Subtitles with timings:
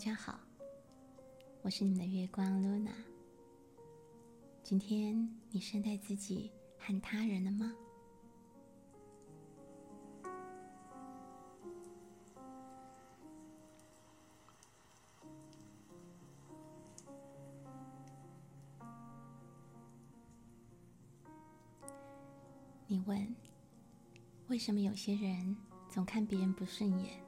[0.00, 0.40] 家好，
[1.60, 2.94] 我是你们的月光 Luna。
[4.62, 7.70] 今天你善待自己和他人了吗？
[22.86, 23.36] 你问，
[24.48, 25.54] 为什么有些人
[25.90, 27.22] 总看别人不顺眼？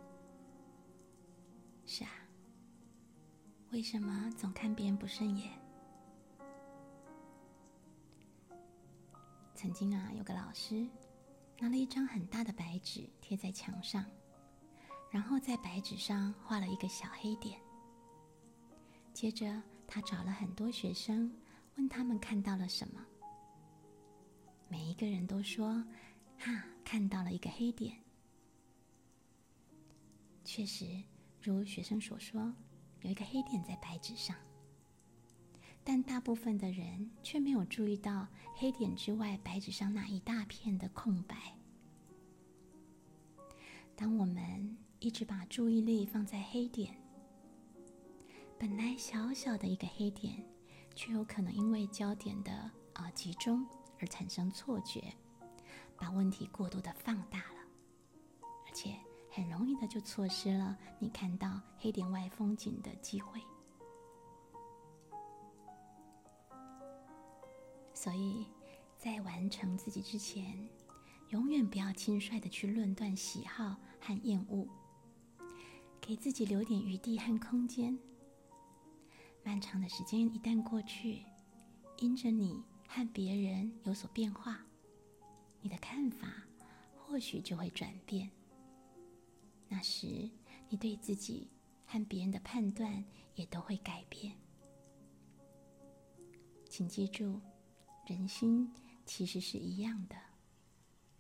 [1.85, 2.11] 是啊，
[3.73, 5.51] 为什么总看别人不顺眼？
[9.55, 10.87] 曾经啊，有个老师
[11.59, 14.05] 拿了一张很大的白纸贴在墙上，
[15.11, 17.59] 然后在白纸上画了一个小黑点。
[19.15, 21.33] 接着，他找了很多学生，
[21.77, 23.03] 问他们看到了什么。
[24.69, 25.83] 每一个人都说
[26.37, 27.97] ：“哈，看到了一个黑点。”
[30.45, 31.03] 确实，
[31.41, 32.53] 如学生所说，
[33.03, 34.35] 有一个黑点在白纸上。
[35.85, 41.37] 但大部分的人却没有注意到黑点之外白纸上那一大片的空白。
[43.95, 46.95] 当我们一直把注意力放在黑点，
[48.59, 50.45] 本来小小的一个黑点，
[50.95, 53.67] 却有可能因为焦点的啊集中。
[54.01, 55.15] 而产生错觉，
[55.97, 57.61] 把问题过度的放大了，
[58.67, 58.97] 而且
[59.33, 63.41] 很容易的就错失了你看到黑点外风景的机会。
[67.95, 68.47] 所以
[68.99, 70.69] 在完成自己之前，
[71.31, 74.69] 永远不要轻率的去论断喜好和厌恶，
[76.01, 77.99] 给自己留点余地和空间。
[79.43, 81.25] 漫长的时间一旦过去，
[81.99, 82.63] 因着你。
[82.95, 84.61] 和别人有所变化，
[85.63, 86.29] 你的看法
[86.95, 88.31] 或许就会转变。
[89.75, 90.31] 那时，
[90.69, 91.49] 你对自己
[91.87, 93.03] 和别人的判断
[93.35, 94.37] 也都会改变。
[96.69, 97.41] 请记住，
[98.07, 98.71] 人心
[99.07, 100.17] 其实是一样的，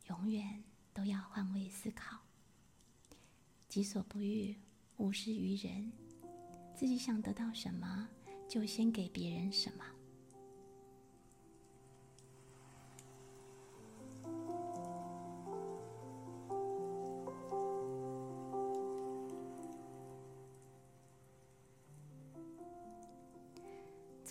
[0.09, 2.19] 永远都要换位思考。
[3.71, 4.55] 己所不欲，
[4.99, 5.91] 勿施于人。
[6.77, 8.07] 自己想得到什么，
[8.47, 9.84] 就先给别人什么。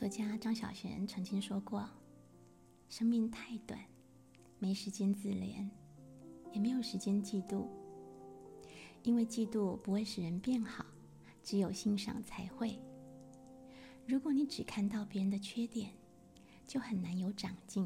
[0.01, 1.87] 作家张小娴曾经说过
[2.89, 3.79] ：“生命太短，
[4.57, 5.69] 没时间自怜，
[6.51, 7.67] 也没有时间嫉妒。
[9.03, 10.83] 因为嫉妒不会使人变好，
[11.43, 12.79] 只有欣赏才会。
[14.07, 15.91] 如果你只看到别人的缺点，
[16.65, 17.85] 就很难有长进；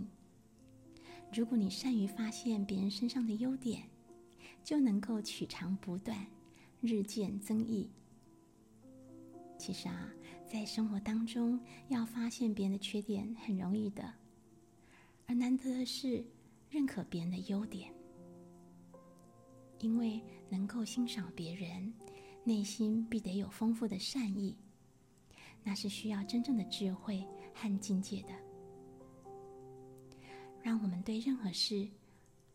[1.33, 3.89] 如果你善于发现别人身上的优点，
[4.63, 6.25] 就能够取长补短，
[6.79, 7.89] 日渐增益。”
[9.65, 10.13] 其实啊，
[10.45, 14.13] 在生活当中，要发现别人的缺点很容易的，
[15.25, 16.23] 而难得的是
[16.69, 17.91] 认可别人的优点。
[19.79, 21.91] 因为能够欣赏别人，
[22.43, 24.55] 内心必得有丰富的善意，
[25.63, 28.29] 那是需要真正的智慧和境界的。
[30.61, 31.89] 让我们对任何事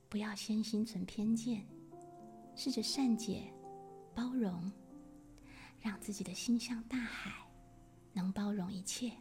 [0.09, 1.67] 不要先心存偏见，
[2.55, 3.53] 试着善解、
[4.15, 4.71] 包容。
[5.81, 7.47] 让自己的心像大海，
[8.13, 9.13] 能包容一切；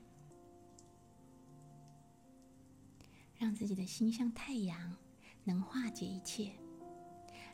[3.38, 4.96] 让自己的心像太阳，
[5.44, 6.52] 能化解一切。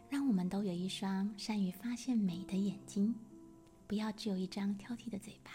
[0.10, 3.14] 让我们都有一双善于发现美的眼睛，
[3.88, 5.52] 不要只有一张挑剔的嘴巴。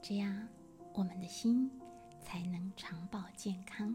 [0.00, 0.48] 这样，
[0.92, 1.70] 我们的心
[2.20, 3.94] 才能长保健康。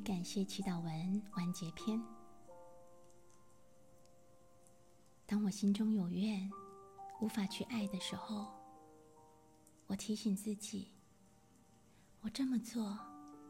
[0.00, 2.00] 感谢祈祷文完结篇。
[5.26, 6.50] 当我心中有怨，
[7.20, 8.52] 无法去爱的时候，
[9.86, 10.92] 我提醒自己：
[12.22, 12.98] 我这么做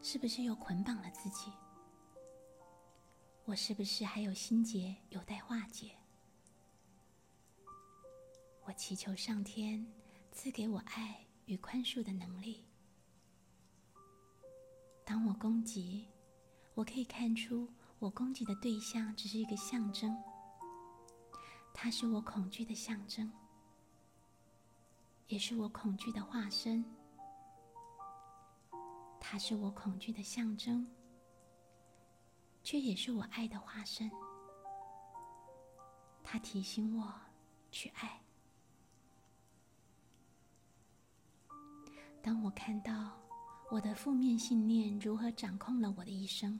[0.01, 1.51] 是不是又捆绑了自己？
[3.45, 5.95] 我是不是还有心结有待化解？
[8.65, 9.85] 我祈求上天
[10.31, 12.65] 赐给我爱与宽恕的能力。
[15.03, 16.07] 当我攻击，
[16.73, 17.67] 我可以看出
[17.99, 20.17] 我攻击的对象只是一个象征，
[21.73, 23.31] 它是我恐惧的象征，
[25.27, 26.83] 也是我恐惧的化身。
[29.19, 30.85] 它是我恐惧的象征，
[32.63, 34.09] 却也是我爱的化身。
[36.23, 37.13] 它提醒我
[37.69, 38.21] 去爱。
[42.21, 43.20] 当我看到。
[43.71, 46.59] 我的负面信念如何掌控了我的一生？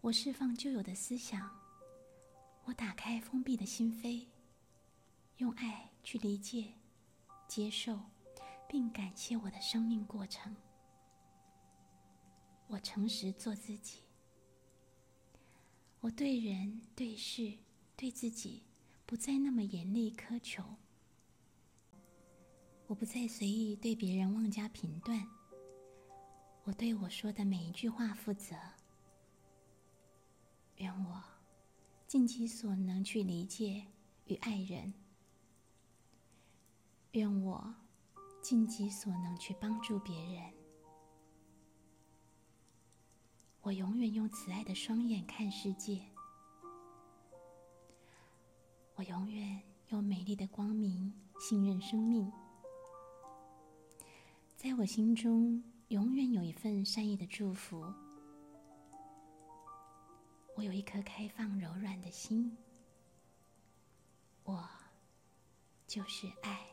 [0.00, 1.48] 我释放旧有的思想，
[2.64, 4.26] 我打开封闭的心扉，
[5.36, 6.72] 用爱去理解、
[7.46, 8.00] 接受，
[8.68, 10.56] 并感谢我的生命过程。
[12.66, 14.00] 我诚实做自己，
[16.00, 17.56] 我对人、对事、
[17.94, 18.64] 对自己
[19.06, 20.64] 不再那么严厉苛求。
[22.90, 25.24] 我不再随意对别人妄加评断，
[26.64, 28.56] 我对我说的每一句话负责。
[30.78, 31.22] 愿我
[32.08, 33.86] 尽己所能去理解
[34.24, 34.92] 与爱人，
[37.12, 37.72] 愿我
[38.42, 40.52] 尽己所能去帮助别人。
[43.60, 46.04] 我永远用慈爱的双眼看世界，
[48.96, 52.28] 我永远用美丽的光明信任生命。
[54.62, 57.82] 在我心中，永远有一份善意的祝福。
[60.54, 62.54] 我有一颗开放柔软的心，
[64.44, 64.68] 我
[65.86, 66.66] 就是爱。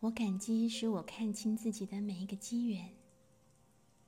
[0.00, 2.92] 我感激使我看清自己的每一个机缘，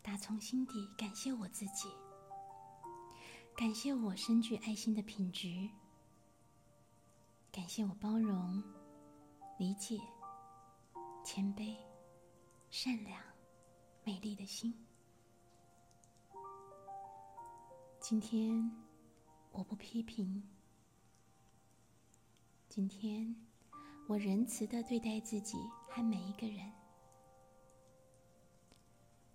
[0.03, 1.89] 打从心底感谢我自己，
[3.57, 5.69] 感谢我深具爱心的品质。
[7.53, 8.63] 感谢我包容、
[9.59, 9.99] 理解、
[11.25, 11.77] 谦卑、
[12.71, 13.21] 善良、
[14.05, 14.73] 美丽的心。
[17.99, 18.71] 今天
[19.51, 20.41] 我不批评，
[22.69, 23.35] 今天
[24.07, 25.59] 我仁慈的对待自己
[25.89, 26.71] 和每一个人。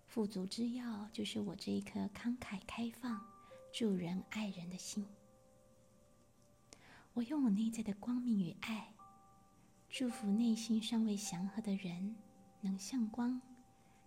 [0.06, 3.20] 富足之要就是我这一颗慷慨开放、
[3.74, 5.06] 助人爱人的心。
[7.16, 8.92] 我用我内在的光明与爱，
[9.88, 12.14] 祝福内心尚未祥和的人，
[12.60, 13.40] 能向光、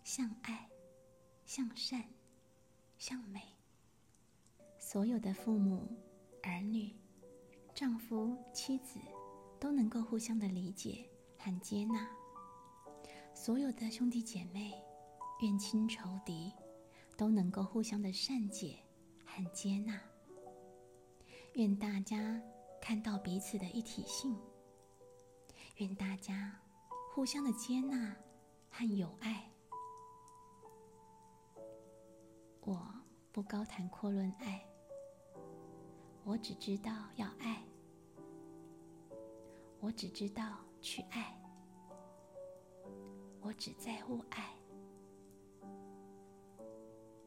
[0.04, 0.70] 向爱、
[1.44, 2.04] 向善、
[3.00, 3.42] 向美。
[4.78, 5.88] 所有的父母、
[6.44, 6.96] 儿女、
[7.74, 9.00] 丈夫、妻子，
[9.60, 12.08] 都能够互相的理解和接纳。
[13.34, 14.72] 所有的兄弟姐妹、
[15.42, 16.54] 怨亲仇敌，
[17.18, 18.78] 都能够互相的善解
[19.26, 20.00] 和接纳。
[21.56, 22.40] 愿大家。
[22.82, 24.36] 看到彼此的一体性，
[25.78, 26.60] 愿大家
[27.14, 28.16] 互相的接纳
[28.70, 29.50] 和友爱。
[32.62, 32.92] 我
[33.32, 34.66] 不高谈阔论爱，
[36.24, 37.64] 我只知道要爱，
[39.80, 41.40] 我只知道去爱，
[43.42, 44.56] 我只在乎爱，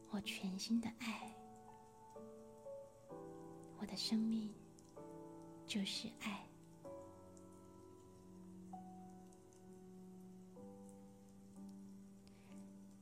[0.09, 1.35] 我全心的爱，
[3.79, 4.53] 我的生命。
[5.65, 6.47] 就是爱，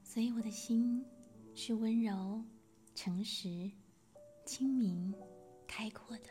[0.04, 1.06] 所以我的心
[1.54, 2.42] 是温柔、
[2.96, 3.70] 诚实、
[4.46, 5.14] 清明、
[5.68, 6.30] 开阔的。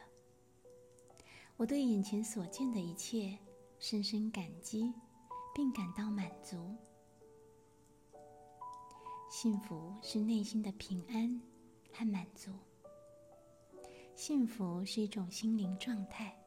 [1.56, 3.38] 我对眼前所见的一切
[3.78, 4.94] 深深感激，
[5.54, 6.74] 并感到满足。
[9.30, 11.38] 幸福是内心的平安
[11.92, 12.50] 和满足。
[14.20, 16.38] 幸福是一种心灵状态。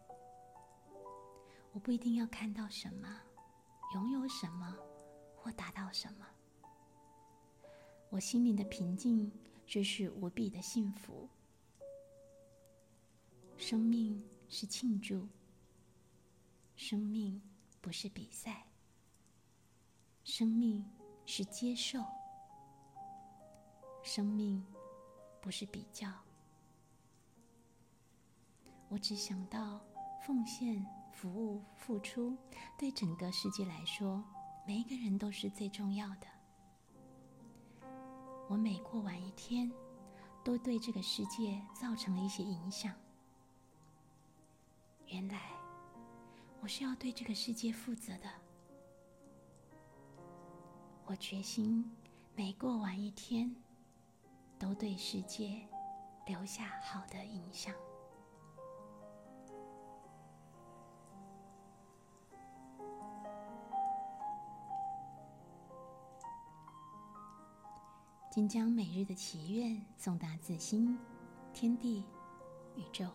[1.72, 3.20] 我不一定要看到什么，
[3.96, 4.78] 拥有什么，
[5.36, 6.28] 或达到什么。
[8.12, 9.32] 我心灵的平静，
[9.66, 11.28] 就是无比的幸福。
[13.58, 15.28] 生命是庆祝，
[16.76, 17.42] 生命
[17.82, 18.68] 不是比赛，
[20.24, 20.86] 生命
[21.26, 22.06] 是接受，
[24.04, 24.64] 生命
[25.42, 26.08] 不是比较。
[28.94, 29.82] 我只想到
[30.22, 32.38] 奉献、服务、付出，
[32.78, 34.24] 对整个世界来说，
[34.68, 36.28] 每一个人都是最重要的。
[38.48, 39.72] 我每过完一天，
[40.44, 42.94] 都对这个世界造成了一些影响。
[45.08, 45.42] 原来，
[46.62, 48.30] 我是要对这个世界负责的。
[51.06, 51.92] 我决心
[52.36, 53.56] 每过完一天，
[54.60, 55.68] 都对世界
[56.28, 57.74] 留下好的影响。
[68.34, 70.98] 请将每日的祈愿送达自心、
[71.54, 72.04] 天地、
[72.76, 73.06] 宇宙。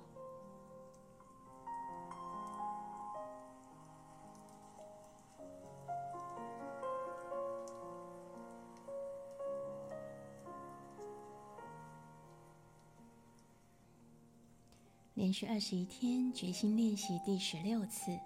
[15.14, 18.16] 连续二十一天决心练习第十六次。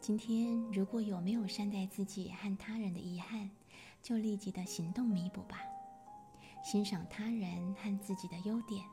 [0.00, 3.50] 今天如果有没有善待自己和他人的遗憾？
[4.04, 5.62] 就立即的行动弥补吧。
[6.62, 8.84] 欣赏他人和自己的优点，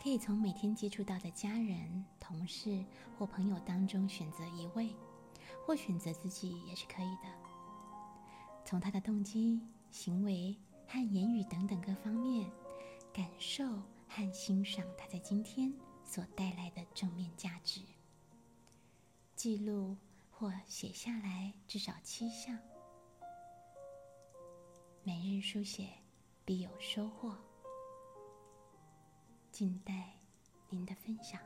[0.00, 2.84] 可以从每天接触到的家人、同事
[3.18, 4.94] 或朋友当中选择一位，
[5.64, 7.22] 或选择自己也是可以的。
[8.62, 9.58] 从他的动机、
[9.90, 10.54] 行为
[10.86, 12.50] 和言语等等各方面，
[13.14, 13.64] 感受
[14.06, 15.72] 和欣赏他在今天
[16.04, 17.80] 所带来的正面价值。
[19.34, 19.96] 记录
[20.30, 22.58] 或写下来至少七项。
[25.06, 25.86] 每日书写，
[26.44, 27.32] 必有收获。
[29.52, 30.18] 静待
[30.68, 31.40] 您的分享。